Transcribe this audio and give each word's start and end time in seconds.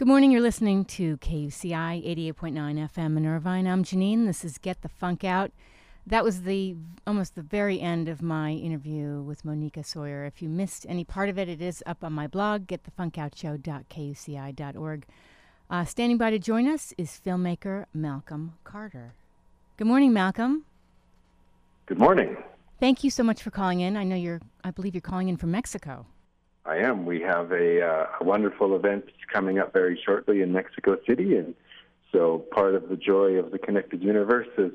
Good 0.00 0.08
morning. 0.08 0.32
You're 0.32 0.40
listening 0.40 0.86
to 0.86 1.18
KUCI 1.18 2.02
88.9 2.34 2.54
FM 2.54 3.18
in 3.18 3.26
Irvine. 3.26 3.66
I'm 3.66 3.84
Janine. 3.84 4.24
This 4.24 4.46
is 4.46 4.56
Get 4.56 4.80
the 4.80 4.88
Funk 4.88 5.24
Out. 5.24 5.52
That 6.06 6.24
was 6.24 6.44
the 6.44 6.74
almost 7.06 7.34
the 7.34 7.42
very 7.42 7.82
end 7.82 8.08
of 8.08 8.22
my 8.22 8.52
interview 8.52 9.20
with 9.20 9.44
Monica 9.44 9.84
Sawyer. 9.84 10.24
If 10.24 10.40
you 10.40 10.48
missed 10.48 10.86
any 10.88 11.04
part 11.04 11.28
of 11.28 11.38
it, 11.38 11.50
it 11.50 11.60
is 11.60 11.82
up 11.84 12.02
on 12.02 12.14
my 12.14 12.26
blog, 12.26 12.66
getthefunkoutshow.kuci.org. 12.66 15.06
Uh, 15.68 15.84
standing 15.84 16.16
by 16.16 16.30
to 16.30 16.38
join 16.38 16.66
us 16.66 16.94
is 16.96 17.20
filmmaker 17.22 17.84
Malcolm 17.92 18.54
Carter. 18.64 19.12
Good 19.76 19.86
morning, 19.86 20.14
Malcolm. 20.14 20.64
Good 21.84 21.98
morning. 21.98 22.38
Thank 22.80 23.04
you 23.04 23.10
so 23.10 23.22
much 23.22 23.42
for 23.42 23.50
calling 23.50 23.80
in. 23.80 23.98
I 23.98 24.04
know 24.04 24.16
you're, 24.16 24.40
I 24.64 24.70
believe 24.70 24.94
you're 24.94 25.02
calling 25.02 25.28
in 25.28 25.36
from 25.36 25.50
Mexico. 25.50 26.06
I 26.64 26.76
am. 26.76 27.06
We 27.06 27.20
have 27.22 27.52
a, 27.52 27.82
uh, 27.82 28.06
a 28.20 28.24
wonderful 28.24 28.76
event 28.76 29.04
coming 29.32 29.58
up 29.58 29.72
very 29.72 30.00
shortly 30.04 30.42
in 30.42 30.52
Mexico 30.52 30.96
City, 31.08 31.36
and 31.36 31.54
so 32.12 32.38
part 32.52 32.74
of 32.74 32.88
the 32.88 32.96
joy 32.96 33.32
of 33.34 33.50
the 33.50 33.58
Connected 33.58 34.02
Universe 34.02 34.48
is 34.58 34.72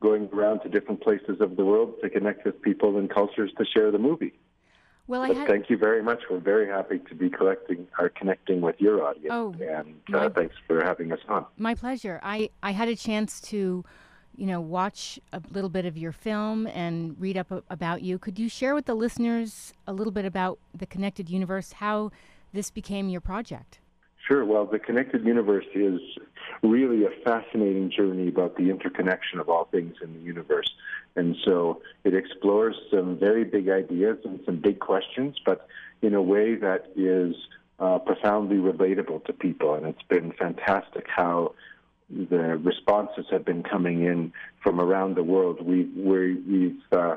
going 0.00 0.28
around 0.32 0.60
to 0.60 0.68
different 0.68 1.02
places 1.02 1.40
of 1.40 1.56
the 1.56 1.64
world 1.64 1.94
to 2.02 2.08
connect 2.10 2.44
with 2.44 2.60
people 2.62 2.98
and 2.98 3.10
cultures 3.10 3.52
to 3.58 3.64
share 3.64 3.90
the 3.90 3.98
movie. 3.98 4.32
Well, 5.06 5.22
I 5.22 5.32
had, 5.34 5.48
thank 5.48 5.68
you 5.68 5.76
very 5.76 6.02
much. 6.02 6.20
We're 6.30 6.38
very 6.38 6.68
happy 6.68 7.00
to 7.08 7.14
be 7.14 7.28
collecting 7.30 7.86
or 7.98 8.08
connecting 8.10 8.60
with 8.60 8.76
your 8.80 9.04
audience, 9.04 9.28
Oh, 9.30 9.54
and 9.60 9.96
my- 10.08 10.26
uh, 10.26 10.30
thanks 10.30 10.54
for 10.66 10.82
having 10.84 11.12
us 11.12 11.18
on. 11.28 11.46
my 11.56 11.74
pleasure. 11.74 12.20
I, 12.22 12.50
I 12.62 12.70
had 12.72 12.88
a 12.88 12.96
chance 12.96 13.40
to, 13.42 13.84
you 14.40 14.46
know, 14.46 14.58
watch 14.58 15.20
a 15.34 15.42
little 15.52 15.68
bit 15.68 15.84
of 15.84 15.98
your 15.98 16.12
film 16.12 16.66
and 16.68 17.14
read 17.20 17.36
up 17.36 17.50
a- 17.50 17.62
about 17.68 18.00
you. 18.00 18.18
Could 18.18 18.38
you 18.38 18.48
share 18.48 18.74
with 18.74 18.86
the 18.86 18.94
listeners 18.94 19.74
a 19.86 19.92
little 19.92 20.12
bit 20.12 20.24
about 20.24 20.58
the 20.74 20.86
Connected 20.86 21.28
Universe, 21.28 21.72
how 21.72 22.10
this 22.54 22.70
became 22.70 23.10
your 23.10 23.20
project? 23.20 23.80
Sure. 24.26 24.46
Well, 24.46 24.64
the 24.64 24.78
connected 24.78 25.26
universe 25.26 25.66
is 25.74 26.00
really 26.62 27.04
a 27.04 27.10
fascinating 27.22 27.90
journey 27.90 28.28
about 28.28 28.56
the 28.56 28.70
interconnection 28.70 29.40
of 29.40 29.50
all 29.50 29.66
things 29.66 29.96
in 30.02 30.14
the 30.14 30.20
universe. 30.20 30.70
And 31.16 31.36
so 31.44 31.82
it 32.04 32.14
explores 32.14 32.76
some 32.90 33.18
very 33.18 33.44
big 33.44 33.68
ideas 33.68 34.18
and 34.24 34.40
some 34.46 34.56
big 34.56 34.78
questions, 34.78 35.36
but 35.44 35.66
in 36.00 36.14
a 36.14 36.22
way 36.22 36.54
that 36.54 36.86
is 36.96 37.34
uh, 37.78 37.98
profoundly 37.98 38.56
relatable 38.56 39.22
to 39.26 39.34
people. 39.34 39.74
And 39.74 39.84
it's 39.84 40.02
been 40.08 40.32
fantastic 40.32 41.06
how 41.14 41.54
the 42.10 42.58
responses 42.62 43.26
have 43.30 43.44
been 43.44 43.62
coming 43.62 44.04
in 44.04 44.32
from 44.62 44.80
around 44.80 45.16
the 45.16 45.22
world. 45.22 45.64
We, 45.64 45.84
we, 45.96 46.34
we've 46.34 46.82
uh, 46.92 47.16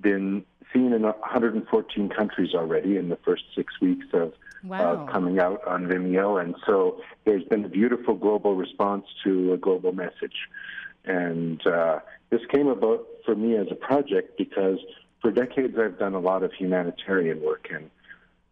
been 0.00 0.44
seen 0.72 0.92
in 0.92 1.02
114 1.02 2.08
countries 2.08 2.54
already 2.54 2.96
in 2.96 3.08
the 3.08 3.18
first 3.24 3.44
six 3.54 3.80
weeks 3.80 4.06
of 4.12 4.32
Wow. 4.64 5.04
uh, 5.06 5.12
coming 5.12 5.38
out 5.40 5.62
on 5.66 5.88
Vimeo, 5.88 6.42
and 6.42 6.54
so 6.66 6.98
there's 7.26 7.44
been 7.44 7.66
a 7.66 7.68
beautiful 7.68 8.14
global 8.14 8.56
response 8.56 9.04
to 9.22 9.52
a 9.52 9.58
global 9.58 9.92
message. 9.92 10.48
And 11.04 11.64
uh, 11.66 11.98
this 12.30 12.40
came 12.50 12.68
about 12.68 13.06
for 13.26 13.34
me 13.34 13.56
as 13.58 13.66
a 13.70 13.74
project 13.74 14.38
because 14.38 14.78
for 15.20 15.30
decades 15.30 15.74
I've 15.78 15.98
done 15.98 16.14
a 16.14 16.18
lot 16.18 16.42
of 16.42 16.52
humanitarian 16.54 17.42
work, 17.42 17.68
and 17.70 17.90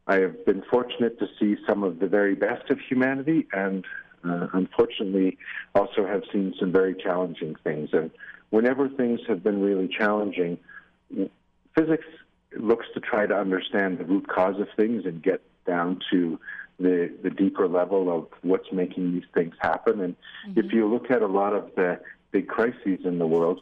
I 0.07 0.17
have 0.17 0.45
been 0.45 0.63
fortunate 0.71 1.19
to 1.19 1.29
see 1.41 1.57
some 1.67 1.83
of 1.83 1.99
the 1.99 2.09
very 2.09 2.35
best 2.35 2.69
of 2.69 2.79
humanity, 2.79 3.47
and 3.53 3.83
uh, 4.25 4.49
unfortunately 4.53 5.39
also 5.75 6.07
have 6.07 6.23
seen 6.33 6.55
some 6.59 6.73
very 6.73 6.95
challenging 6.95 7.57
things. 7.65 7.91
And 7.93 8.11
whenever 8.51 8.89
things 8.89 9.21
have 9.29 9.43
been 9.43 9.61
really 9.61 9.89
challenging, 9.89 10.59
physics 11.77 12.07
looks 12.59 12.87
to 12.95 13.01
try 13.01 13.27
to 13.27 13.35
understand 13.35 13.99
the 13.99 14.05
root 14.05 14.29
cause 14.29 14.61
of 14.61 14.69
things 14.77 15.05
and 15.07 15.23
get 15.23 15.41
down 15.67 16.01
to 16.11 16.39
the 16.79 17.13
the 17.23 17.31
deeper 17.31 17.69
level 17.69 18.15
of 18.15 18.27
what's 18.43 18.71
making 18.73 19.13
these 19.13 19.29
things 19.35 19.55
happen. 19.61 20.01
And 20.01 20.17
if 20.57 20.73
you 20.73 20.87
look 20.87 21.11
at 21.11 21.23
a 21.23 21.27
lot 21.27 21.55
of 21.55 21.71
the 21.77 22.01
big 22.33 22.49
crises 22.49 23.01
in 23.05 23.19
the 23.19 23.27
world, 23.27 23.61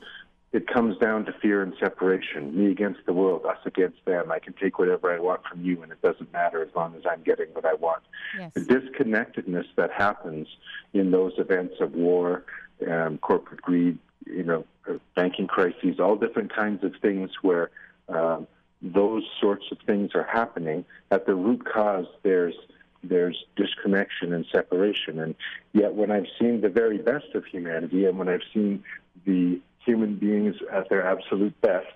it 0.52 0.66
comes 0.66 0.98
down 0.98 1.24
to 1.26 1.32
fear 1.40 1.62
and 1.62 1.72
separation. 1.78 2.56
Me 2.56 2.72
against 2.72 3.00
the 3.06 3.12
world, 3.12 3.46
us 3.46 3.58
against 3.64 4.04
them. 4.04 4.32
I 4.32 4.40
can 4.40 4.52
take 4.54 4.78
whatever 4.78 5.14
I 5.14 5.20
want 5.20 5.42
from 5.46 5.64
you, 5.64 5.82
and 5.82 5.92
it 5.92 6.02
doesn't 6.02 6.32
matter 6.32 6.60
as 6.62 6.74
long 6.74 6.96
as 6.96 7.02
I'm 7.08 7.22
getting 7.22 7.46
what 7.52 7.64
I 7.64 7.74
want. 7.74 8.02
Yes. 8.36 8.52
The 8.54 8.60
disconnectedness 8.62 9.66
that 9.76 9.92
happens 9.92 10.48
in 10.92 11.12
those 11.12 11.34
events 11.38 11.74
of 11.80 11.94
war, 11.94 12.44
um, 12.90 13.18
corporate 13.18 13.62
greed, 13.62 13.98
you 14.26 14.42
know, 14.42 14.64
uh, 14.88 14.94
banking 15.14 15.46
crises, 15.46 16.00
all 16.00 16.16
different 16.16 16.52
kinds 16.52 16.82
of 16.82 16.94
things 17.00 17.30
where 17.42 17.70
um, 18.08 18.48
those 18.82 19.22
sorts 19.40 19.66
of 19.70 19.78
things 19.86 20.10
are 20.14 20.24
happening. 20.24 20.84
At 21.12 21.26
the 21.26 21.34
root 21.34 21.64
cause, 21.64 22.06
there's 22.22 22.54
there's 23.02 23.44
disconnection 23.56 24.34
and 24.34 24.44
separation. 24.52 25.20
And 25.20 25.34
yet, 25.72 25.94
when 25.94 26.10
I've 26.10 26.26
seen 26.38 26.60
the 26.60 26.68
very 26.68 26.98
best 26.98 27.34
of 27.34 27.44
humanity, 27.46 28.04
and 28.04 28.18
when 28.18 28.28
I've 28.28 28.42
seen 28.52 28.82
the 29.24 29.60
human 29.84 30.16
beings 30.16 30.56
at 30.72 30.88
their 30.88 31.06
absolute 31.06 31.58
best, 31.60 31.86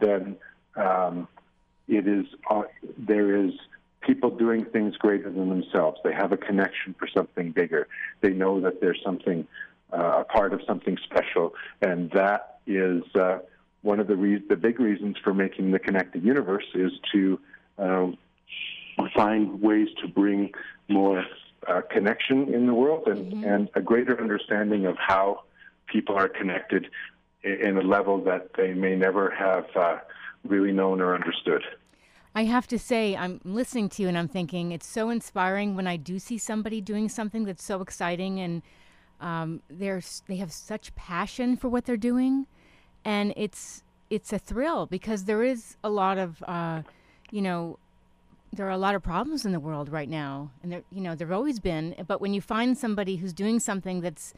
then 0.00 0.36
um, 0.76 1.28
it 1.88 2.06
is 2.06 2.26
uh, 2.50 2.62
there 2.98 3.44
is 3.44 3.52
people 4.00 4.30
doing 4.30 4.64
things 4.64 4.96
greater 4.96 5.30
than 5.30 5.48
themselves. 5.48 5.98
They 6.04 6.12
have 6.12 6.32
a 6.32 6.36
connection 6.36 6.94
for 6.98 7.08
something 7.08 7.50
bigger. 7.52 7.88
They 8.20 8.30
know 8.30 8.60
that 8.60 8.80
there's 8.80 9.00
something 9.04 9.46
uh, 9.92 10.20
a 10.20 10.24
part 10.24 10.52
of 10.52 10.60
something 10.66 10.98
special, 11.04 11.54
and 11.80 12.10
that 12.12 12.58
is 12.66 13.02
uh, 13.14 13.38
one 13.82 14.00
of 14.00 14.06
the 14.06 14.16
re- 14.16 14.42
the 14.48 14.56
big 14.56 14.80
reasons 14.80 15.16
for 15.22 15.32
making 15.32 15.70
the 15.70 15.78
connected 15.78 16.24
universe 16.24 16.66
is 16.74 16.92
to 17.12 17.38
um, 17.78 18.18
find 19.14 19.60
ways 19.60 19.88
to 20.00 20.08
bring 20.08 20.52
more 20.88 21.24
uh, 21.68 21.80
connection 21.90 22.52
in 22.52 22.66
the 22.66 22.74
world 22.74 23.06
and, 23.06 23.44
and 23.44 23.68
a 23.74 23.80
greater 23.80 24.20
understanding 24.20 24.86
of 24.86 24.96
how 24.98 25.42
people 25.86 26.16
are 26.16 26.28
connected 26.28 26.88
in 27.46 27.78
a 27.78 27.82
level 27.82 28.22
that 28.24 28.50
they 28.56 28.74
may 28.74 28.96
never 28.96 29.30
have 29.30 29.66
uh, 29.76 29.98
really 30.44 30.72
known 30.72 31.00
or 31.00 31.14
understood. 31.14 31.62
I 32.34 32.44
have 32.44 32.66
to 32.68 32.78
say, 32.78 33.16
I'm 33.16 33.40
listening 33.44 33.88
to 33.90 34.02
you 34.02 34.08
and 34.08 34.18
I'm 34.18 34.28
thinking 34.28 34.72
it's 34.72 34.86
so 34.86 35.08
inspiring 35.08 35.74
when 35.74 35.86
I 35.86 35.96
do 35.96 36.18
see 36.18 36.36
somebody 36.36 36.80
doing 36.82 37.08
something 37.08 37.44
that's 37.44 37.64
so 37.64 37.80
exciting 37.80 38.40
and 38.40 38.62
um, 39.20 39.62
they're 39.70 40.02
they 40.26 40.36
have 40.36 40.52
such 40.52 40.94
passion 40.94 41.56
for 41.56 41.68
what 41.68 41.86
they're 41.86 41.96
doing, 41.96 42.46
and 43.04 43.32
it's 43.36 43.82
it's 44.10 44.32
a 44.32 44.38
thrill 44.38 44.86
because 44.86 45.24
there 45.24 45.42
is 45.42 45.76
a 45.82 45.88
lot 45.88 46.18
of 46.18 46.42
uh, 46.46 46.82
you 47.30 47.40
know 47.40 47.78
there 48.52 48.66
are 48.66 48.72
a 48.72 48.78
lot 48.78 48.94
of 48.94 49.02
problems 49.02 49.44
in 49.44 49.52
the 49.52 49.60
world 49.60 49.88
right 49.88 50.08
now, 50.08 50.50
and 50.62 50.70
there 50.70 50.82
you 50.90 51.00
know 51.00 51.14
there've 51.14 51.32
always 51.32 51.60
been. 51.60 51.94
But 52.06 52.20
when 52.20 52.34
you 52.34 52.40
find 52.40 52.76
somebody 52.76 53.16
who's 53.16 53.32
doing 53.32 53.58
something 53.58 54.02
that's 54.02 54.34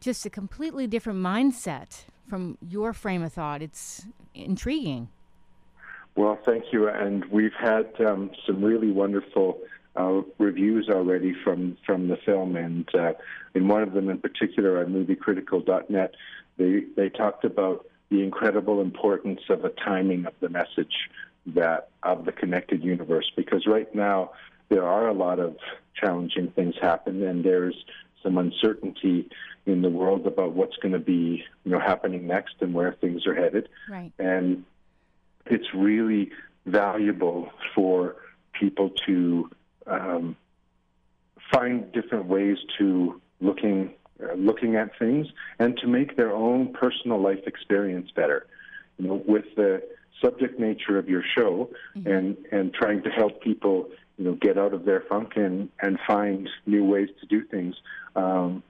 just 0.00 0.24
a 0.24 0.30
completely 0.30 0.86
different 0.86 1.18
mindset 1.18 2.04
from 2.32 2.56
your 2.66 2.94
frame 2.94 3.22
of 3.22 3.30
thought, 3.30 3.60
it's 3.60 4.06
intriguing. 4.34 5.06
Well, 6.16 6.38
thank 6.46 6.72
you. 6.72 6.88
And 6.88 7.26
we've 7.26 7.52
had 7.52 7.92
um, 8.00 8.30
some 8.46 8.64
really 8.64 8.90
wonderful 8.90 9.58
uh, 9.96 10.22
reviews 10.38 10.88
already 10.88 11.34
from, 11.44 11.76
from 11.84 12.08
the 12.08 12.16
film. 12.24 12.56
And 12.56 12.88
uh, 12.94 13.12
in 13.54 13.68
one 13.68 13.82
of 13.82 13.92
them 13.92 14.08
in 14.08 14.16
particular, 14.16 14.82
on 14.82 14.94
moviecritical.net, 14.94 16.14
they, 16.56 16.84
they 16.96 17.10
talked 17.10 17.44
about 17.44 17.84
the 18.08 18.22
incredible 18.22 18.80
importance 18.80 19.42
of 19.50 19.60
the 19.60 19.74
timing 19.84 20.24
of 20.24 20.32
the 20.40 20.48
message 20.48 21.10
that 21.48 21.90
of 22.02 22.24
the 22.24 22.32
connected 22.32 22.82
universe. 22.82 23.30
Because 23.36 23.66
right 23.66 23.94
now, 23.94 24.30
there 24.70 24.86
are 24.86 25.06
a 25.06 25.12
lot 25.12 25.38
of 25.38 25.56
challenging 25.94 26.50
things 26.52 26.76
happen, 26.80 27.22
and 27.22 27.44
there's 27.44 27.76
some 28.22 28.38
uncertainty 28.38 29.28
in 29.66 29.82
the 29.82 29.90
world 29.90 30.26
about 30.26 30.52
what's 30.52 30.76
going 30.76 30.92
to 30.92 30.98
be, 30.98 31.44
you 31.64 31.70
know, 31.72 31.78
happening 31.78 32.26
next 32.26 32.56
and 32.60 32.74
where 32.74 32.92
things 32.92 33.26
are 33.26 33.34
headed 33.34 33.68
Right. 33.88 34.12
and 34.18 34.64
it's 35.46 35.74
really 35.74 36.30
valuable 36.66 37.50
for 37.74 38.16
people 38.52 38.90
to 39.06 39.50
um, 39.86 40.36
find 41.52 41.90
different 41.92 42.26
ways 42.26 42.58
to 42.78 43.20
looking 43.40 43.92
uh, 44.22 44.34
looking 44.34 44.76
at 44.76 44.96
things 44.98 45.26
and 45.58 45.76
to 45.78 45.86
make 45.88 46.16
their 46.16 46.30
own 46.32 46.72
personal 46.72 47.20
life 47.20 47.40
experience 47.46 48.10
better. 48.14 48.46
You 48.98 49.08
know, 49.08 49.22
with 49.26 49.46
the 49.56 49.82
subject 50.20 50.60
nature 50.60 50.96
of 50.98 51.08
your 51.08 51.24
show 51.36 51.70
and 51.94 52.36
and 52.52 52.72
trying 52.72 53.02
to 53.02 53.10
help 53.10 53.42
people 53.42 53.88
you 54.22 54.30
know 54.30 54.36
get 54.36 54.56
out 54.56 54.72
of 54.72 54.84
their 54.84 55.00
funk 55.00 55.32
and 55.34 55.68
and 55.80 55.98
find 56.06 56.48
new 56.64 56.84
ways 56.84 57.08
to 57.20 57.26
do 57.26 57.44
things. 57.44 57.74
Um, 58.14 58.62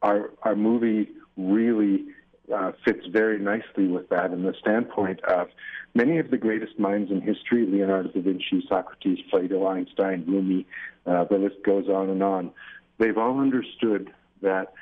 our 0.00 0.30
our 0.42 0.56
movie 0.56 1.10
really 1.36 2.06
uh, 2.54 2.72
fits 2.84 3.06
very 3.10 3.38
nicely 3.38 3.86
with 3.86 4.08
that 4.08 4.32
in 4.32 4.44
the 4.44 4.54
standpoint 4.58 5.22
of 5.24 5.48
many 5.94 6.18
of 6.18 6.30
the 6.30 6.38
greatest 6.38 6.78
minds 6.78 7.10
in 7.10 7.20
history 7.20 7.66
Leonardo 7.66 8.08
da 8.08 8.20
Vinci, 8.22 8.64
Socrates, 8.66 9.18
Plato, 9.30 9.66
Einstein, 9.66 10.24
Rumi, 10.26 10.66
uh, 11.04 11.24
the 11.24 11.36
list 11.36 11.56
goes 11.64 11.86
on 11.88 12.08
and 12.08 12.22
on. 12.22 12.50
They've 12.96 13.18
all 13.18 13.40
understood 13.40 14.10
that 14.40 14.72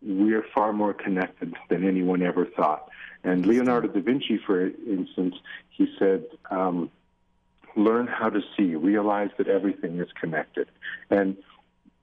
we're 0.00 0.44
far 0.54 0.72
more 0.72 0.94
connected 0.94 1.54
than 1.68 1.86
anyone 1.86 2.22
ever 2.22 2.46
thought. 2.46 2.88
And 3.22 3.44
Leonardo 3.44 3.88
da 3.88 4.00
Vinci, 4.00 4.38
for 4.46 4.66
instance, 4.66 5.34
he 5.70 5.88
said, 5.98 6.24
um, 6.50 6.90
learn 7.78 8.06
how 8.06 8.28
to 8.28 8.40
see, 8.56 8.74
realize 8.74 9.30
that 9.38 9.48
everything 9.48 9.98
is 9.98 10.08
connected. 10.20 10.68
And 11.10 11.36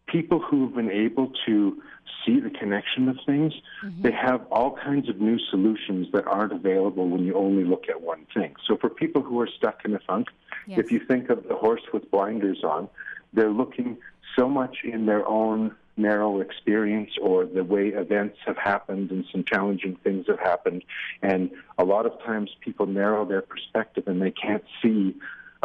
people 0.08 0.40
who've 0.40 0.74
been 0.74 0.92
able 0.92 1.32
to 1.46 1.82
see 2.26 2.40
the 2.40 2.50
connection 2.50 3.10
of 3.10 3.18
things, 3.26 3.54
mm-hmm. 3.84 4.02
they 4.02 4.12
have 4.12 4.46
all 4.52 4.76
kinds 4.76 5.10
of 5.10 5.20
new 5.20 5.38
solutions 5.50 6.08
that 6.14 6.26
aren't 6.26 6.54
available 6.54 7.10
when 7.10 7.26
you 7.26 7.34
only 7.36 7.64
look 7.64 7.90
at 7.90 8.02
one 8.02 8.26
thing. 8.34 8.56
So 8.68 8.78
for 8.78 8.90
people 8.90 9.22
who 9.22 9.40
are 9.42 9.50
stuck 9.58 9.84
in 9.86 9.94
a 9.96 10.00
funk, 10.00 10.28
yes. 10.68 10.80
if 10.80 10.92
you 10.92 11.00
think 11.00 11.30
of 11.30 11.48
the 11.48 11.56
horse 11.56 11.84
with 11.94 12.10
blinders 12.12 12.64
on, 12.64 12.90
they're 13.34 13.52
looking 13.52 13.98
so 14.38 14.48
much 14.50 14.78
in 14.84 15.06
their 15.06 15.28
own 15.28 15.76
narrow 15.98 16.42
experience 16.42 17.12
or 17.22 17.46
the 17.46 17.64
way 17.64 17.88
events 17.88 18.38
have 18.46 18.58
happened 18.58 19.12
and 19.12 19.26
some 19.32 19.44
challenging 19.44 19.96
things 20.04 20.26
have 20.28 20.40
happened. 20.40 20.84
And 21.22 21.52
a 21.78 21.86
lot 21.86 22.06
of 22.06 22.20
times 22.24 22.50
people 22.60 22.86
narrow 22.86 23.26
their 23.26 23.42
perspective 23.42 24.04
and 24.08 24.22
they 24.22 24.32
can't 24.32 24.64
see 24.82 25.16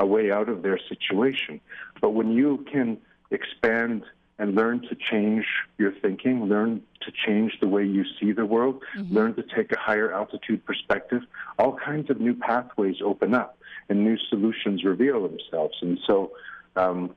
a 0.00 0.06
way 0.06 0.32
out 0.32 0.48
of 0.48 0.62
their 0.62 0.78
situation. 0.88 1.60
But 2.00 2.10
when 2.10 2.32
you 2.32 2.64
can 2.72 2.98
expand 3.30 4.02
and 4.38 4.54
learn 4.54 4.80
to 4.88 4.94
change 4.94 5.44
your 5.76 5.92
thinking, 5.92 6.46
learn 6.46 6.82
to 7.02 7.12
change 7.26 7.52
the 7.60 7.68
way 7.68 7.84
you 7.84 8.04
see 8.18 8.32
the 8.32 8.46
world, 8.46 8.82
mm-hmm. 8.96 9.14
learn 9.14 9.34
to 9.34 9.44
take 9.54 9.70
a 9.72 9.78
higher 9.78 10.10
altitude 10.12 10.64
perspective, 10.64 11.20
all 11.58 11.76
kinds 11.76 12.08
of 12.08 12.18
new 12.18 12.34
pathways 12.34 12.96
open 13.04 13.34
up 13.34 13.58
and 13.90 14.02
new 14.02 14.16
solutions 14.30 14.82
reveal 14.84 15.28
themselves. 15.28 15.76
And 15.82 15.98
so, 16.06 16.32
um, 16.76 17.14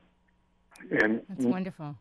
and 0.90 1.22
that's 1.30 1.46
wonderful. 1.46 1.96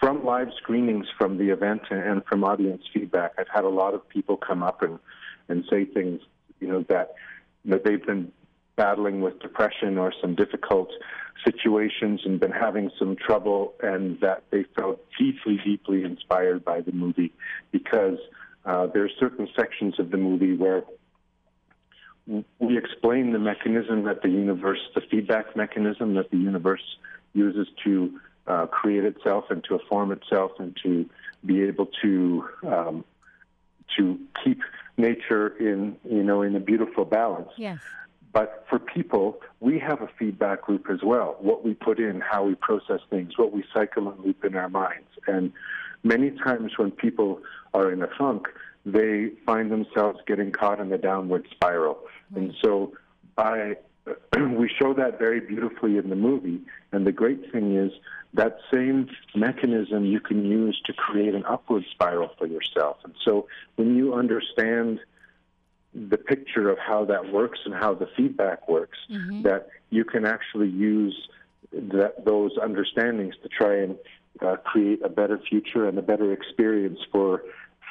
From 0.00 0.22
live 0.22 0.48
screenings 0.58 1.06
from 1.16 1.38
the 1.38 1.48
event 1.48 1.82
and 1.90 2.22
from 2.26 2.44
audience 2.44 2.82
feedback, 2.92 3.32
I've 3.38 3.48
had 3.48 3.64
a 3.64 3.70
lot 3.70 3.94
of 3.94 4.06
people 4.06 4.36
come 4.36 4.62
up 4.62 4.82
and, 4.82 4.98
and 5.48 5.64
say 5.70 5.86
things, 5.86 6.20
you 6.60 6.68
know, 6.68 6.84
that 6.90 7.14
that 7.64 7.82
they've 7.84 8.04
been 8.04 8.30
battling 8.76 9.20
with 9.20 9.38
depression 9.40 9.98
or 9.98 10.12
some 10.20 10.34
difficult 10.34 10.90
situations 11.44 12.20
and 12.24 12.40
been 12.40 12.50
having 12.50 12.90
some 12.98 13.16
trouble, 13.16 13.74
and 13.82 14.20
that 14.20 14.44
they 14.50 14.64
felt 14.76 15.00
deeply, 15.18 15.60
deeply 15.64 16.04
inspired 16.04 16.64
by 16.64 16.80
the 16.80 16.92
movie 16.92 17.32
because 17.70 18.18
uh, 18.64 18.86
there 18.86 19.04
are 19.04 19.10
certain 19.18 19.48
sections 19.56 19.98
of 19.98 20.10
the 20.10 20.16
movie 20.16 20.56
where 20.56 20.82
we 22.58 22.78
explain 22.78 23.32
the 23.32 23.38
mechanism 23.38 24.04
that 24.04 24.22
the 24.22 24.30
universe, 24.30 24.80
the 24.94 25.02
feedback 25.10 25.54
mechanism 25.56 26.14
that 26.14 26.30
the 26.30 26.38
universe 26.38 26.96
uses 27.34 27.68
to 27.84 28.18
uh, 28.46 28.66
create 28.66 29.04
itself 29.04 29.44
and 29.50 29.62
to 29.64 29.78
form 29.88 30.12
itself 30.12 30.52
and 30.58 30.76
to 30.82 31.08
be 31.44 31.62
able 31.62 31.88
to 32.02 32.48
um, 32.66 33.04
to 33.96 34.18
keep 34.42 34.60
nature 34.96 35.48
in 35.58 35.96
you 36.08 36.22
know 36.22 36.42
in 36.42 36.56
a 36.56 36.60
beautiful 36.60 37.04
balance. 37.04 37.50
Yes. 37.56 37.78
But 38.34 38.66
for 38.68 38.80
people, 38.80 39.40
we 39.60 39.78
have 39.78 40.02
a 40.02 40.08
feedback 40.18 40.68
loop 40.68 40.90
as 40.90 40.98
well. 41.04 41.36
What 41.38 41.64
we 41.64 41.72
put 41.72 42.00
in, 42.00 42.20
how 42.20 42.44
we 42.44 42.56
process 42.56 43.00
things, 43.08 43.38
what 43.38 43.52
we 43.52 43.64
cycle 43.72 44.10
and 44.10 44.22
loop 44.24 44.44
in 44.44 44.56
our 44.56 44.68
minds. 44.68 45.08
And 45.28 45.52
many 46.02 46.32
times 46.32 46.72
when 46.76 46.90
people 46.90 47.40
are 47.72 47.92
in 47.92 48.02
a 48.02 48.08
funk, 48.18 48.48
they 48.84 49.30
find 49.46 49.70
themselves 49.70 50.18
getting 50.26 50.50
caught 50.50 50.80
in 50.80 50.88
the 50.88 50.98
downward 50.98 51.46
spiral. 51.52 51.98
And 52.34 52.52
so 52.60 52.92
by 53.36 53.76
we 54.36 54.68
show 54.68 54.92
that 54.94 55.18
very 55.18 55.40
beautifully 55.40 55.96
in 55.96 56.10
the 56.10 56.16
movie. 56.16 56.60
And 56.90 57.06
the 57.06 57.12
great 57.12 57.52
thing 57.52 57.76
is 57.76 57.92
that 58.34 58.58
same 58.72 59.08
mechanism 59.36 60.04
you 60.04 60.18
can 60.18 60.44
use 60.44 60.80
to 60.86 60.92
create 60.92 61.36
an 61.36 61.44
upward 61.46 61.84
spiral 61.92 62.30
for 62.36 62.46
yourself. 62.46 62.96
And 63.04 63.14
so 63.24 63.46
when 63.76 63.96
you 63.96 64.12
understand 64.12 64.98
the 65.94 66.16
picture 66.16 66.68
of 66.68 66.78
how 66.78 67.04
that 67.04 67.32
works 67.32 67.60
and 67.64 67.74
how 67.74 67.94
the 67.94 68.08
feedback 68.16 68.68
works, 68.68 68.98
mm-hmm. 69.10 69.42
that 69.42 69.68
you 69.90 70.04
can 70.04 70.26
actually 70.26 70.68
use 70.68 71.28
that, 71.72 72.24
those 72.24 72.52
understandings 72.62 73.34
to 73.42 73.48
try 73.48 73.76
and 73.76 73.96
uh, 74.42 74.56
create 74.56 75.00
a 75.04 75.08
better 75.08 75.38
future 75.38 75.88
and 75.88 75.98
a 75.98 76.02
better 76.02 76.32
experience 76.32 76.98
for 77.12 77.42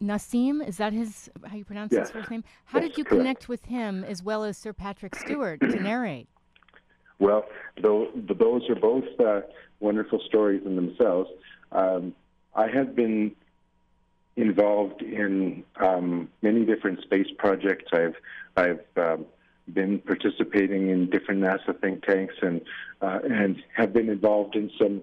Nassim, 0.02 0.66
is 0.66 0.76
that 0.76 0.92
his 0.92 1.28
how 1.44 1.56
you 1.56 1.64
pronounce 1.64 1.92
yes. 1.92 2.08
his 2.08 2.10
first 2.10 2.30
name? 2.30 2.44
How 2.66 2.78
yes, 2.78 2.88
did 2.88 2.98
you 2.98 3.04
correct. 3.04 3.20
connect 3.20 3.48
with 3.48 3.64
him 3.66 4.04
as 4.04 4.22
well 4.22 4.44
as 4.44 4.56
Sir 4.56 4.72
Patrick 4.72 5.14
Stewart 5.14 5.60
to 5.60 5.80
narrate? 5.80 6.28
Well, 7.18 7.44
those, 7.82 8.08
those 8.14 8.68
are 8.70 8.74
both 8.76 9.04
uh, 9.18 9.40
wonderful 9.80 10.20
stories 10.26 10.62
in 10.64 10.76
themselves. 10.76 11.30
Um, 11.72 12.14
I 12.54 12.68
have 12.68 12.94
been 12.94 13.34
involved 14.36 15.02
in 15.02 15.64
um, 15.80 16.28
many 16.42 16.64
different 16.64 17.02
space 17.02 17.26
projects. 17.38 17.86
I've 17.92 18.14
I've 18.56 18.84
um, 18.96 19.26
been 19.72 19.98
participating 19.98 20.88
in 20.90 21.10
different 21.10 21.42
NASA 21.42 21.78
think 21.80 22.04
tanks 22.04 22.34
and 22.40 22.60
uh, 23.02 23.18
and 23.24 23.62
have 23.76 23.92
been 23.92 24.08
involved 24.08 24.54
in 24.54 24.70
some 24.80 25.02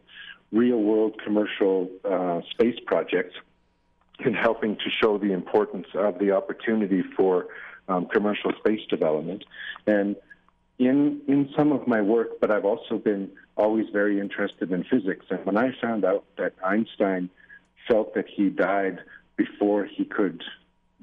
real 0.52 0.78
world 0.78 1.20
commercial 1.24 1.90
uh, 2.06 2.42
space 2.52 2.80
projects 2.86 3.36
in 4.26 4.34
helping 4.34 4.76
to 4.78 4.90
show 5.02 5.18
the 5.18 5.34
importance 5.34 5.88
of 5.96 6.18
the 6.20 6.32
opportunity 6.32 7.04
for 7.18 7.48
um, 7.90 8.06
commercial 8.06 8.52
space 8.60 8.80
development. 8.90 9.44
And 9.86 10.16
in 10.78 11.22
in 11.28 11.50
some 11.56 11.72
of 11.72 11.88
my 11.88 12.02
work, 12.02 12.40
but 12.40 12.52
I've 12.52 12.66
also 12.66 12.98
been 12.98 13.32
always 13.56 13.88
very 13.92 14.20
interested 14.20 14.72
in 14.72 14.84
physics. 14.84 15.26
And 15.30 15.46
when 15.46 15.58
I 15.58 15.72
found 15.82 16.04
out 16.04 16.26
that 16.38 16.54
Einstein 16.64 17.30
felt 17.88 18.14
that 18.16 18.26
he 18.28 18.50
died 18.50 19.00
before 19.38 19.86
he 19.86 20.06
could 20.06 20.44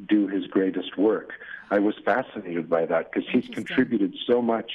do 0.09 0.27
his 0.27 0.47
greatest 0.47 0.99
work, 0.99 1.33
I 1.71 1.79
was 1.79 1.95
fascinated 2.05 2.69
by 2.69 2.87
that 2.87 3.11
because 3.11 3.29
he's 3.31 3.49
contributed 3.49 4.15
so 4.27 4.43
much. 4.43 4.73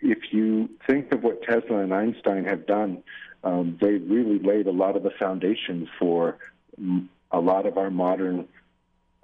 If 0.00 0.32
you 0.32 0.70
think 0.86 1.12
of 1.12 1.22
what 1.22 1.42
Tesla 1.42 1.78
and 1.78 1.92
Einstein 1.92 2.44
have 2.44 2.66
done, 2.66 3.02
um, 3.42 3.78
they 3.80 3.94
really 3.94 4.38
laid 4.38 4.66
a 4.66 4.72
lot 4.72 4.96
of 4.96 5.02
the 5.02 5.10
foundation 5.10 5.88
for 5.98 6.38
a 7.30 7.40
lot 7.40 7.66
of 7.66 7.76
our 7.76 7.90
modern 7.90 8.48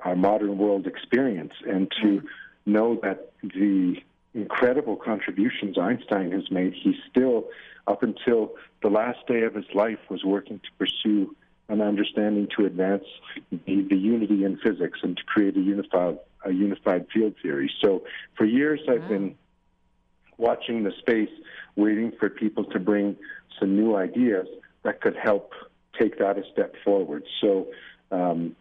our 0.00 0.16
modern 0.16 0.56
world 0.56 0.86
experience, 0.86 1.52
and 1.66 1.90
to 2.02 2.06
mm. 2.06 2.24
know 2.64 2.98
that 3.02 3.32
the 3.42 4.02
incredible 4.34 4.96
contributions 4.96 5.78
Einstein 5.78 6.30
has 6.32 6.50
made. 6.50 6.74
He 6.74 6.94
still, 7.10 7.48
up 7.86 8.02
until 8.02 8.52
the 8.82 8.88
last 8.88 9.26
day 9.26 9.42
of 9.42 9.54
his 9.54 9.66
life, 9.74 9.98
was 10.08 10.24
working 10.24 10.60
to 10.60 10.68
pursue 10.78 11.34
an 11.68 11.80
understanding 11.80 12.48
to 12.56 12.66
advance 12.66 13.04
the, 13.50 13.86
the 13.88 13.96
unity 13.96 14.44
in 14.44 14.58
physics 14.58 15.00
and 15.02 15.16
to 15.16 15.22
create 15.24 15.56
a 15.56 15.60
unified 15.60 16.18
a 16.44 16.52
unified 16.52 17.06
field 17.12 17.34
theory. 17.42 17.70
So 17.82 18.02
for 18.36 18.46
years, 18.46 18.80
I've 18.88 19.06
been 19.08 19.34
watching 20.38 20.84
the 20.84 20.92
space, 20.98 21.28
waiting 21.76 22.12
for 22.18 22.30
people 22.30 22.64
to 22.64 22.78
bring 22.78 23.16
some 23.58 23.76
new 23.76 23.94
ideas 23.94 24.46
that 24.82 25.02
could 25.02 25.16
help 25.16 25.52
take 25.98 26.18
that 26.18 26.38
a 26.38 26.42
step 26.50 26.74
forward. 26.82 27.24
So 27.42 27.68
um, 28.10 28.56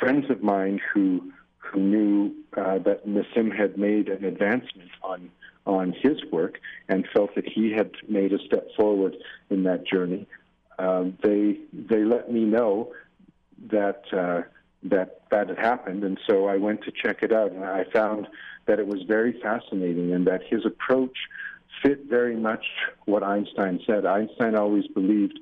friends 0.00 0.28
of 0.30 0.42
mine 0.42 0.80
who 0.92 1.32
who 1.70 1.80
knew 1.80 2.34
uh, 2.56 2.78
that 2.78 3.06
Nassim 3.06 3.54
had 3.56 3.78
made 3.78 4.08
an 4.08 4.24
advancement 4.24 4.90
on 5.02 5.30
on 5.66 5.92
his 5.92 6.18
work 6.32 6.58
and 6.88 7.06
felt 7.12 7.34
that 7.34 7.46
he 7.46 7.70
had 7.70 7.90
made 8.08 8.32
a 8.32 8.38
step 8.46 8.66
forward 8.76 9.14
in 9.50 9.62
that 9.64 9.86
journey. 9.86 10.26
Um, 10.78 11.16
they 11.22 11.58
they 11.72 12.04
let 12.04 12.32
me 12.32 12.44
know 12.44 12.92
that 13.70 14.02
uh, 14.12 14.42
that 14.84 15.22
that 15.30 15.48
had 15.48 15.58
happened, 15.58 16.04
and 16.04 16.18
so 16.28 16.46
I 16.46 16.56
went 16.56 16.82
to 16.84 16.92
check 16.92 17.22
it 17.22 17.32
out, 17.32 17.52
and 17.52 17.64
I 17.64 17.84
found 17.92 18.26
that 18.66 18.78
it 18.78 18.86
was 18.86 19.02
very 19.02 19.38
fascinating, 19.40 20.12
and 20.12 20.26
that 20.26 20.42
his 20.48 20.64
approach 20.64 21.16
fit 21.82 22.06
very 22.08 22.36
much 22.36 22.64
what 23.04 23.22
Einstein 23.22 23.80
said. 23.86 24.06
Einstein 24.06 24.54
always 24.54 24.86
believed 24.88 25.38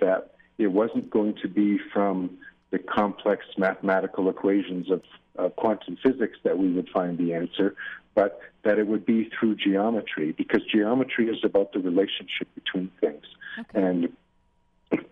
that 0.00 0.34
it 0.58 0.68
wasn't 0.68 1.10
going 1.10 1.34
to 1.42 1.48
be 1.48 1.78
from 1.92 2.38
the 2.72 2.78
complex 2.78 3.46
mathematical 3.56 4.28
equations 4.28 4.90
of 4.90 5.02
uh, 5.38 5.48
quantum 5.50 5.96
physics 6.02 6.38
that 6.42 6.58
we 6.58 6.72
would 6.72 6.88
find 6.88 7.16
the 7.18 7.32
answer, 7.34 7.74
but 8.14 8.40
that 8.64 8.78
it 8.78 8.86
would 8.86 9.06
be 9.06 9.30
through 9.34 9.54
geometry, 9.56 10.32
because 10.32 10.62
geometry 10.76 11.28
is 11.28 11.38
about 11.44 11.72
the 11.72 11.78
relationship 11.78 12.48
between 12.54 12.90
things. 13.00 13.24
Okay. 13.60 13.82
And 13.82 14.16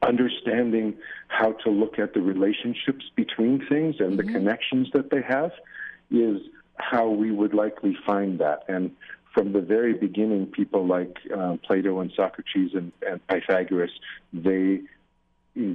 understanding 0.02 0.94
how 1.28 1.52
to 1.52 1.70
look 1.70 1.98
at 1.98 2.12
the 2.12 2.20
relationships 2.20 3.04
between 3.14 3.64
things 3.66 3.96
and 3.98 4.10
mm-hmm. 4.10 4.26
the 4.26 4.32
connections 4.32 4.88
that 4.92 5.10
they 5.10 5.22
have 5.22 5.52
is 6.10 6.36
how 6.76 7.08
we 7.08 7.30
would 7.30 7.54
likely 7.54 7.96
find 8.06 8.40
that. 8.40 8.64
And 8.68 8.90
from 9.34 9.52
the 9.52 9.60
very 9.60 9.94
beginning, 9.94 10.46
people 10.46 10.86
like 10.86 11.18
uh, 11.34 11.56
Plato 11.66 12.00
and 12.00 12.12
Socrates 12.16 12.72
and, 12.74 12.92
and 13.06 13.26
Pythagoras, 13.28 13.92
they 14.32 14.80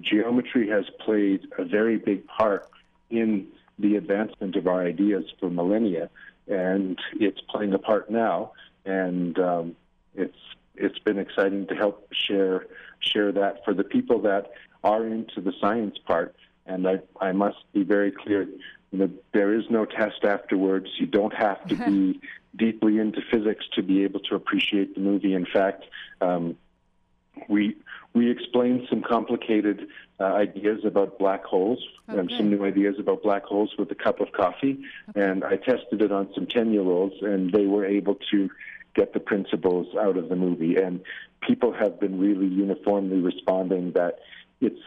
geometry 0.03 0.69
has 0.69 0.85
played 0.99 1.47
a 1.57 1.65
very 1.65 1.97
big 1.97 2.27
part 2.27 2.69
in 3.09 3.47
the 3.79 3.95
advancement 3.95 4.55
of 4.55 4.67
our 4.67 4.81
ideas 4.81 5.25
for 5.39 5.49
millennia, 5.49 6.09
and 6.47 6.97
it's 7.19 7.41
playing 7.49 7.73
a 7.73 7.79
part 7.79 8.09
now. 8.09 8.51
And 8.85 9.37
um, 9.39 9.75
it's 10.15 10.37
it's 10.75 10.99
been 10.99 11.19
exciting 11.19 11.67
to 11.67 11.75
help 11.75 12.07
share 12.13 12.67
share 12.99 13.31
that 13.31 13.63
for 13.65 13.73
the 13.73 13.83
people 13.83 14.21
that 14.21 14.51
are 14.83 15.05
into 15.05 15.41
the 15.41 15.53
science 15.59 15.97
part. 16.05 16.35
And 16.65 16.87
I 16.87 16.99
I 17.19 17.31
must 17.31 17.57
be 17.73 17.83
very 17.83 18.11
clear. 18.11 18.43
You 18.91 18.99
know, 18.99 19.09
there 19.33 19.53
is 19.53 19.65
no 19.69 19.85
test 19.85 20.23
afterwards. 20.23 20.87
You 20.99 21.07
don't 21.07 21.33
have 21.33 21.65
to 21.67 21.75
be 21.75 22.21
deeply 22.55 22.99
into 22.99 23.21
physics 23.31 23.65
to 23.73 23.83
be 23.83 24.03
able 24.03 24.21
to 24.21 24.35
appreciate 24.35 24.95
the 24.95 25.01
movie. 25.01 25.33
In 25.33 25.45
fact, 25.45 25.83
um, 26.21 26.57
we 27.49 27.75
we 28.15 28.31
explained 28.31 28.87
some 28.89 29.03
complicated 29.03 29.87
uh, 30.19 30.23
ideas 30.23 30.85
about 30.85 31.19
black 31.19 31.43
holes 31.43 31.79
okay. 32.09 32.17
and 32.17 32.31
some 32.37 32.49
new 32.49 32.63
ideas 32.63 32.95
about 32.97 33.21
black 33.21 33.43
holes 33.43 33.73
with 33.77 33.91
a 33.91 33.95
cup 33.95 34.21
of 34.21 34.31
coffee. 34.31 34.79
Okay. 35.09 35.21
And 35.21 35.43
I 35.43 35.57
tested 35.57 36.01
it 36.01 36.11
on 36.11 36.29
some 36.33 36.47
10 36.47 36.71
year 36.71 36.81
olds, 36.81 37.15
and 37.21 37.51
they 37.51 37.65
were 37.65 37.85
able 37.85 38.15
to 38.31 38.49
get 38.95 39.13
the 39.13 39.19
principles 39.19 39.87
out 39.99 40.15
of 40.15 40.29
the 40.29 40.35
movie. 40.37 40.77
And 40.77 41.01
people 41.45 41.73
have 41.73 41.99
been 41.99 42.17
really 42.17 42.47
uniformly 42.47 43.19
responding 43.19 43.91
that 43.91 44.19
it's 44.61 44.79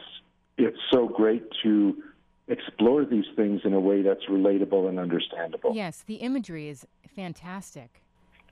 it's 0.57 0.79
so 0.91 1.07
great 1.07 1.45
to 1.63 2.03
explore 2.49 3.05
these 3.05 3.27
things 3.37 3.61
in 3.65 3.75
a 3.75 3.79
way 3.79 4.03
that's 4.03 4.25
relatable 4.25 4.89
and 4.89 4.99
understandable. 4.99 5.73
Yes, 5.75 6.03
the 6.07 6.17
imagery 6.17 6.69
is 6.69 6.87
fantastic. 7.15 8.03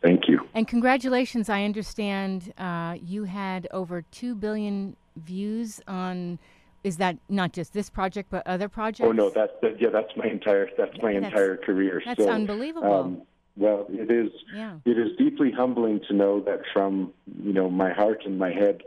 Thank 0.06 0.28
you. 0.28 0.38
And 0.54 0.68
congratulations. 0.68 1.48
I 1.48 1.64
understand 1.64 2.52
uh, 2.58 2.94
you 3.02 3.24
had 3.24 3.66
over 3.72 4.02
2 4.02 4.36
billion 4.36 4.96
views 5.16 5.80
on. 5.88 6.38
Is 6.84 6.98
that 6.98 7.16
not 7.28 7.52
just 7.52 7.72
this 7.72 7.90
project, 7.90 8.30
but 8.30 8.46
other 8.46 8.68
projects? 8.68 9.08
Oh 9.08 9.10
no, 9.10 9.30
that's 9.30 9.50
that, 9.62 9.80
yeah, 9.80 9.88
that's 9.88 10.16
my 10.16 10.26
entire 10.26 10.68
that's 10.78 10.96
my 11.02 11.14
that's, 11.14 11.24
entire 11.24 11.56
career. 11.56 12.00
That's 12.06 12.22
so, 12.22 12.30
unbelievable. 12.30 12.94
Um, 12.94 13.22
well, 13.56 13.86
it 13.88 14.08
is. 14.08 14.30
Yeah. 14.54 14.76
It 14.84 14.96
is 14.96 15.16
deeply 15.18 15.50
humbling 15.50 16.00
to 16.06 16.14
know 16.14 16.38
that 16.42 16.60
from 16.72 17.12
you 17.42 17.52
know 17.52 17.68
my 17.68 17.92
heart 17.92 18.22
and 18.24 18.38
my 18.38 18.52
head 18.52 18.82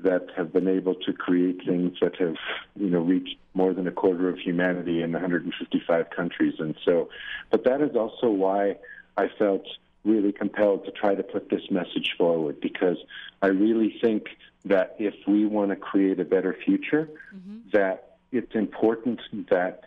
that 0.00 0.26
have 0.36 0.52
been 0.52 0.66
able 0.66 0.96
to 0.96 1.12
create 1.12 1.60
things 1.64 1.96
that 2.00 2.16
have 2.16 2.34
you 2.74 2.90
know 2.90 2.98
reached 3.00 3.36
more 3.52 3.72
than 3.72 3.86
a 3.86 3.92
quarter 3.92 4.28
of 4.28 4.38
humanity 4.38 5.02
in 5.02 5.12
155 5.12 6.10
countries, 6.10 6.54
and 6.58 6.74
so. 6.84 7.08
But 7.52 7.62
that 7.62 7.80
is 7.80 7.94
also 7.94 8.28
why 8.28 8.78
I 9.16 9.28
felt 9.38 9.64
really 10.04 10.32
compelled 10.32 10.84
to 10.84 10.90
try 10.90 11.14
to 11.14 11.22
put 11.22 11.50
this 11.50 11.62
message 11.70 12.14
forward 12.16 12.60
because 12.60 12.98
I 13.42 13.48
really 13.48 13.96
think 14.00 14.28
that 14.64 14.96
if 14.98 15.14
we 15.26 15.46
want 15.46 15.70
to 15.70 15.76
create 15.76 16.20
a 16.20 16.24
better 16.24 16.56
future, 16.64 17.08
mm-hmm. 17.34 17.58
that 17.72 18.16
it's 18.32 18.54
important 18.54 19.20
that 19.50 19.84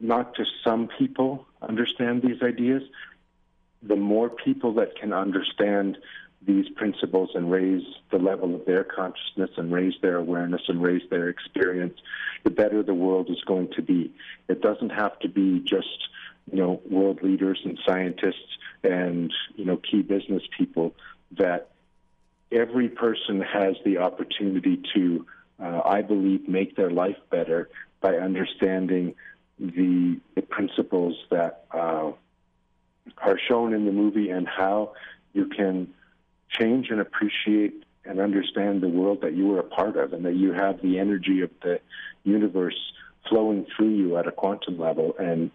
not 0.00 0.36
just 0.36 0.50
some 0.64 0.88
people 0.98 1.46
understand 1.60 2.22
these 2.22 2.42
ideas, 2.42 2.82
the 3.82 3.96
more 3.96 4.28
people 4.28 4.74
that 4.74 4.96
can 4.96 5.12
understand 5.12 5.98
these 6.44 6.68
principles 6.70 7.30
and 7.34 7.50
raise 7.50 7.82
the 8.10 8.18
level 8.18 8.54
of 8.54 8.64
their 8.64 8.82
consciousness 8.82 9.50
and 9.56 9.72
raise 9.72 9.94
their 10.02 10.16
awareness 10.16 10.62
and 10.68 10.82
raise 10.82 11.02
their 11.08 11.28
experience, 11.28 11.94
the 12.42 12.50
better 12.50 12.82
the 12.82 12.94
world 12.94 13.30
is 13.30 13.40
going 13.46 13.68
to 13.76 13.82
be. 13.82 14.12
It 14.48 14.60
doesn't 14.60 14.90
have 14.90 15.18
to 15.20 15.28
be 15.28 15.60
just 15.60 16.08
you 16.50 16.58
know, 16.58 16.80
world 16.90 17.22
leaders 17.22 17.60
and 17.64 17.78
scientists 17.86 18.58
and, 18.82 19.32
you 19.54 19.64
know, 19.64 19.76
key 19.76 20.02
business 20.02 20.42
people 20.56 20.94
that 21.38 21.70
every 22.50 22.88
person 22.88 23.40
has 23.40 23.76
the 23.84 23.98
opportunity 23.98 24.82
to, 24.94 25.26
uh, 25.62 25.80
I 25.84 26.02
believe, 26.02 26.48
make 26.48 26.76
their 26.76 26.90
life 26.90 27.16
better 27.30 27.70
by 28.00 28.16
understanding 28.16 29.14
the, 29.58 30.18
the 30.34 30.42
principles 30.42 31.16
that 31.30 31.64
uh, 31.70 32.12
are 33.18 33.38
shown 33.48 33.72
in 33.72 33.86
the 33.86 33.92
movie 33.92 34.30
and 34.30 34.46
how 34.46 34.92
you 35.32 35.46
can 35.46 35.88
change 36.48 36.90
and 36.90 37.00
appreciate 37.00 37.84
and 38.04 38.20
understand 38.20 38.82
the 38.82 38.88
world 38.88 39.20
that 39.22 39.34
you 39.34 39.54
are 39.54 39.60
a 39.60 39.64
part 39.64 39.96
of 39.96 40.12
and 40.12 40.24
that 40.24 40.34
you 40.34 40.52
have 40.52 40.82
the 40.82 40.98
energy 40.98 41.40
of 41.40 41.50
the 41.62 41.80
universe 42.24 42.76
flowing 43.28 43.66
through 43.74 43.90
you 43.90 44.16
at 44.16 44.26
a 44.26 44.32
quantum 44.32 44.78
level. 44.78 45.14
And 45.18 45.50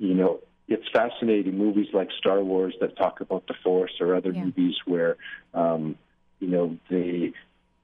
you 0.00 0.14
know, 0.14 0.40
it's 0.66 0.88
fascinating 0.92 1.58
movies 1.58 1.88
like 1.92 2.08
Star 2.18 2.42
Wars 2.42 2.74
that 2.80 2.96
talk 2.96 3.20
about 3.20 3.46
the 3.46 3.54
Force 3.62 3.92
or 4.00 4.14
other 4.14 4.32
yeah. 4.32 4.44
movies 4.44 4.76
where, 4.86 5.16
um, 5.52 5.96
you 6.40 6.48
know, 6.48 6.76
they 6.88 7.32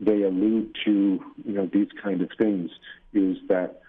they 0.01 0.23
allude 0.23 0.77
to 0.85 1.21
you 1.45 1.53
know 1.53 1.69
these 1.73 1.89
kind 2.03 2.23
of 2.23 2.31
things. 2.39 2.71
Is 3.13 3.37
that 3.49 3.83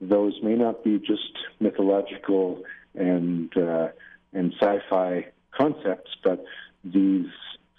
those 0.00 0.34
may 0.42 0.54
not 0.54 0.82
be 0.82 0.98
just 0.98 1.32
mythological 1.60 2.64
and 2.94 3.56
uh, 3.56 3.88
and 4.32 4.52
sci-fi 4.60 5.26
concepts, 5.56 6.10
but 6.24 6.44
these 6.84 7.26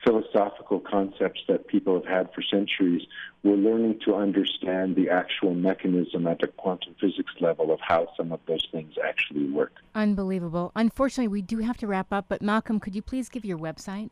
philosophical 0.03 0.79
concepts 0.79 1.41
that 1.47 1.67
people 1.67 1.93
have 1.95 2.05
had 2.05 2.33
for 2.33 2.41
centuries, 2.41 3.05
we're 3.43 3.55
learning 3.55 3.99
to 4.05 4.15
understand 4.15 4.95
the 4.95 5.09
actual 5.09 5.53
mechanism 5.53 6.25
at 6.27 6.39
the 6.39 6.47
quantum 6.47 6.95
physics 6.99 7.33
level 7.39 7.71
of 7.71 7.79
how 7.81 8.07
some 8.15 8.31
of 8.31 8.39
those 8.47 8.65
things 8.71 8.95
actually 9.03 9.47
work. 9.49 9.73
Unbelievable. 9.95 10.71
Unfortunately, 10.75 11.27
we 11.27 11.41
do 11.41 11.57
have 11.59 11.77
to 11.77 11.87
wrap 11.87 12.13
up, 12.13 12.25
but 12.29 12.41
Malcolm, 12.41 12.79
could 12.79 12.95
you 12.95 13.01
please 13.01 13.27
give 13.29 13.45
your 13.45 13.57
website? 13.57 14.09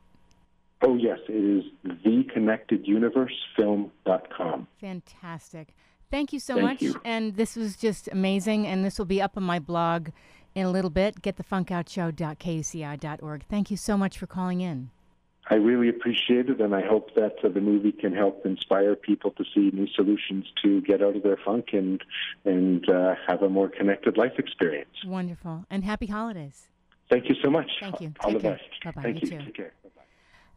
Oh, 0.81 0.95
yes. 0.95 1.19
It 1.27 1.33
is 1.33 1.63
theconnecteduniversefilm.com. 2.05 4.67
Fantastic. 4.79 5.73
Thank 6.11 6.31
you 6.31 6.39
so 6.39 6.53
Thank 6.55 6.65
much. 6.65 6.81
You. 6.81 7.01
And 7.03 7.35
this 7.35 7.55
was 7.55 7.75
just 7.75 8.07
amazing. 8.11 8.67
And 8.67 8.85
this 8.85 8.99
will 8.99 9.05
be 9.05 9.21
up 9.21 9.37
on 9.37 9.43
my 9.43 9.59
blog 9.59 10.09
in 10.53 10.65
a 10.65 10.71
little 10.71 10.89
bit. 10.89 11.21
GetTheFunkOutShow.kuci.org. 11.21 13.45
Thank 13.49 13.71
you 13.71 13.77
so 13.77 13.97
much 13.97 14.17
for 14.17 14.27
calling 14.27 14.61
in. 14.61 14.91
I 15.49 15.55
really 15.55 15.87
appreciate 15.87 16.49
it, 16.49 16.59
and 16.59 16.75
I 16.75 16.85
hope 16.85 17.15
that 17.15 17.35
uh, 17.43 17.47
the 17.49 17.61
movie 17.61 17.93
can 17.93 18.13
help 18.13 18.45
inspire 18.45 18.95
people 18.95 19.31
to 19.31 19.45
see 19.55 19.71
new 19.73 19.87
solutions 19.95 20.45
to 20.63 20.81
get 20.81 21.01
out 21.01 21.15
of 21.15 21.23
their 21.23 21.37
funk 21.43 21.67
and 21.71 22.03
and 22.43 22.89
uh, 22.89 23.15
have 23.27 23.41
a 23.43 23.49
more 23.49 23.69
connected 23.69 24.17
life 24.17 24.33
experience. 24.37 24.89
Wonderful, 25.05 25.65
and 25.69 25.85
happy 25.85 26.07
holidays. 26.07 26.67
Thank 27.09 27.29
you 27.29 27.35
so 27.41 27.49
much. 27.49 27.69
Thank 27.79 28.01
you. 28.01 28.13
All 28.19 28.31
Take 28.31 28.41
the 28.41 28.47
care. 28.49 28.51
best. 28.57 28.83
Bye 28.83 28.91
bye. 28.91 29.01
Thank 29.01 29.21
you. 29.21 29.29
Too. 29.29 29.37
Take 29.37 29.55
care. 29.55 29.73
Bye-bye. 29.83 30.01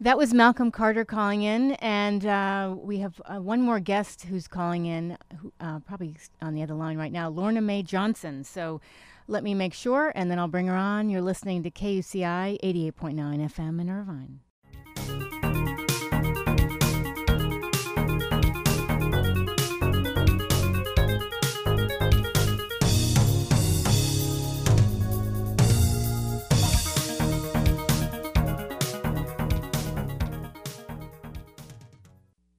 That 0.00 0.18
was 0.18 0.34
Malcolm 0.34 0.72
Carter 0.72 1.04
calling 1.04 1.42
in, 1.42 1.72
and 1.74 2.26
uh, 2.26 2.74
we 2.76 2.98
have 2.98 3.20
uh, 3.26 3.36
one 3.36 3.62
more 3.62 3.78
guest 3.78 4.22
who's 4.22 4.48
calling 4.48 4.86
in, 4.86 5.16
who, 5.38 5.52
uh, 5.60 5.78
probably 5.80 6.16
on 6.42 6.54
the 6.54 6.62
other 6.64 6.74
line 6.74 6.98
right 6.98 7.12
now, 7.12 7.28
Lorna 7.28 7.60
Mae 7.60 7.84
Johnson. 7.84 8.42
So 8.42 8.80
let 9.28 9.44
me 9.44 9.54
make 9.54 9.74
sure, 9.74 10.10
and 10.16 10.28
then 10.28 10.40
I'll 10.40 10.48
bring 10.48 10.66
her 10.66 10.74
on. 10.74 11.10
You're 11.10 11.22
listening 11.22 11.62
to 11.62 11.70
KUCI 11.70 12.58
88.9 12.60 13.14
FM 13.14 13.80
in 13.80 13.88
Irvine. 13.88 14.40